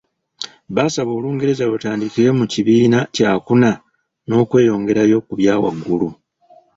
Baasaba 0.75 1.11
Olungereza 1.17 1.63
lutandikire 1.71 2.29
mu 2.39 2.45
kibiina 2.53 2.99
kyakuna 3.15 3.69
n’okweyongerayo 4.27 5.17
ku 5.25 5.33
byawagulu. 5.39 6.07